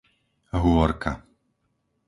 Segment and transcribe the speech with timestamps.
[0.61, 1.13] Hôrka